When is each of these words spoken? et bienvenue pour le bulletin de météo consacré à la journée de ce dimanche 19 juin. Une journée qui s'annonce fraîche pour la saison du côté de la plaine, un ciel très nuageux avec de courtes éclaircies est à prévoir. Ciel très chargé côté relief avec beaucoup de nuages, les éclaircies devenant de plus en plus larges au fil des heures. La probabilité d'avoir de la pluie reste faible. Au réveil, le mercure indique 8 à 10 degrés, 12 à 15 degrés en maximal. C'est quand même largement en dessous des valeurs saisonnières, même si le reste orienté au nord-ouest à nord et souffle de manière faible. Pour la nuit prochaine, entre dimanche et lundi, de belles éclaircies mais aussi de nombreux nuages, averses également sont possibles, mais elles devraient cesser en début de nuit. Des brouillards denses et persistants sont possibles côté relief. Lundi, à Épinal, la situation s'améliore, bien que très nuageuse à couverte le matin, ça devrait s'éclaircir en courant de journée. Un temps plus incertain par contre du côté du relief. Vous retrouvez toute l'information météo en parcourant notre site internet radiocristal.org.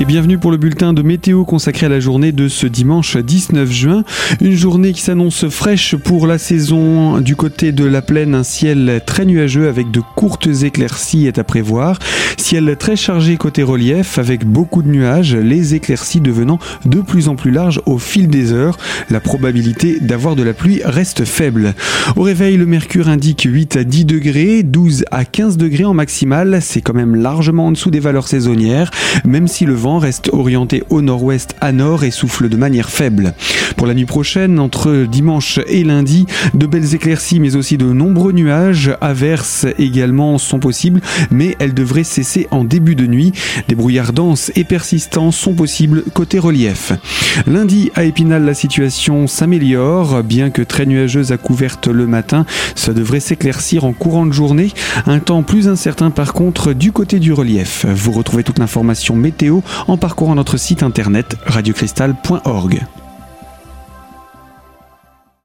et 0.00 0.06
bienvenue 0.06 0.38
pour 0.38 0.50
le 0.50 0.56
bulletin 0.56 0.94
de 0.94 1.02
météo 1.02 1.44
consacré 1.44 1.84
à 1.84 1.90
la 1.90 2.00
journée 2.00 2.32
de 2.32 2.48
ce 2.48 2.66
dimanche 2.66 3.18
19 3.18 3.70
juin. 3.70 4.02
Une 4.40 4.56
journée 4.56 4.94
qui 4.94 5.02
s'annonce 5.02 5.46
fraîche 5.50 5.94
pour 5.94 6.26
la 6.26 6.38
saison 6.38 7.20
du 7.20 7.36
côté 7.36 7.70
de 7.70 7.84
la 7.84 8.00
plaine, 8.00 8.34
un 8.34 8.42
ciel 8.42 9.02
très 9.04 9.26
nuageux 9.26 9.68
avec 9.68 9.90
de 9.90 10.00
courtes 10.16 10.48
éclaircies 10.62 11.26
est 11.26 11.38
à 11.38 11.44
prévoir. 11.44 11.98
Ciel 12.38 12.74
très 12.78 12.96
chargé 12.96 13.36
côté 13.36 13.62
relief 13.62 14.18
avec 14.18 14.46
beaucoup 14.46 14.82
de 14.82 14.88
nuages, 14.88 15.36
les 15.36 15.74
éclaircies 15.74 16.22
devenant 16.22 16.58
de 16.86 17.00
plus 17.00 17.28
en 17.28 17.36
plus 17.36 17.50
larges 17.50 17.82
au 17.84 17.98
fil 17.98 18.28
des 18.28 18.54
heures. 18.54 18.78
La 19.10 19.20
probabilité 19.20 20.00
d'avoir 20.00 20.34
de 20.34 20.42
la 20.42 20.54
pluie 20.54 20.80
reste 20.82 21.26
faible. 21.26 21.74
Au 22.16 22.22
réveil, 22.22 22.56
le 22.56 22.64
mercure 22.64 23.08
indique 23.08 23.42
8 23.42 23.76
à 23.76 23.84
10 23.84 24.06
degrés, 24.06 24.62
12 24.62 25.04
à 25.10 25.26
15 25.26 25.58
degrés 25.58 25.84
en 25.84 25.92
maximal. 25.92 26.60
C'est 26.62 26.80
quand 26.80 26.94
même 26.94 27.14
largement 27.14 27.66
en 27.66 27.72
dessous 27.72 27.90
des 27.90 28.00
valeurs 28.00 28.28
saisonnières, 28.28 28.90
même 29.26 29.46
si 29.46 29.66
le 29.66 29.74
reste 29.98 30.30
orienté 30.32 30.82
au 30.90 31.02
nord-ouest 31.02 31.54
à 31.60 31.72
nord 31.72 32.04
et 32.04 32.10
souffle 32.10 32.48
de 32.48 32.56
manière 32.56 32.90
faible. 32.90 33.34
Pour 33.76 33.86
la 33.86 33.94
nuit 33.94 34.06
prochaine, 34.06 34.58
entre 34.58 35.06
dimanche 35.10 35.60
et 35.66 35.84
lundi, 35.84 36.26
de 36.54 36.66
belles 36.66 36.94
éclaircies 36.94 37.40
mais 37.40 37.56
aussi 37.56 37.76
de 37.76 37.86
nombreux 37.86 38.32
nuages, 38.32 38.92
averses 39.00 39.66
également 39.78 40.38
sont 40.38 40.58
possibles, 40.58 41.00
mais 41.30 41.56
elles 41.58 41.74
devraient 41.74 42.04
cesser 42.04 42.46
en 42.50 42.64
début 42.64 42.94
de 42.94 43.06
nuit. 43.06 43.32
Des 43.68 43.74
brouillards 43.74 44.12
denses 44.12 44.52
et 44.56 44.64
persistants 44.64 45.30
sont 45.30 45.54
possibles 45.54 46.04
côté 46.14 46.38
relief. 46.38 46.92
Lundi, 47.46 47.90
à 47.94 48.04
Épinal, 48.04 48.44
la 48.44 48.54
situation 48.54 49.26
s'améliore, 49.26 50.22
bien 50.22 50.50
que 50.50 50.62
très 50.62 50.86
nuageuse 50.86 51.32
à 51.32 51.36
couverte 51.36 51.88
le 51.88 52.06
matin, 52.06 52.44
ça 52.74 52.92
devrait 52.92 53.20
s'éclaircir 53.20 53.84
en 53.84 53.92
courant 53.92 54.26
de 54.26 54.32
journée. 54.32 54.72
Un 55.06 55.18
temps 55.18 55.42
plus 55.42 55.68
incertain 55.68 56.10
par 56.10 56.32
contre 56.32 56.72
du 56.72 56.92
côté 56.92 57.18
du 57.18 57.32
relief. 57.32 57.86
Vous 57.88 58.12
retrouvez 58.12 58.42
toute 58.42 58.58
l'information 58.58 59.16
météo 59.16 59.60
en 59.88 59.96
parcourant 59.96 60.34
notre 60.34 60.56
site 60.56 60.82
internet 60.82 61.36
radiocristal.org. 61.46 62.80